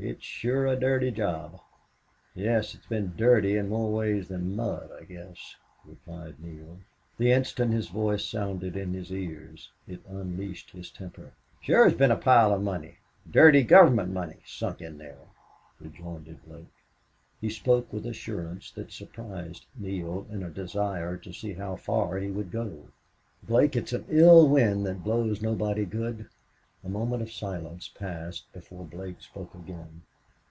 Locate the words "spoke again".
29.20-30.02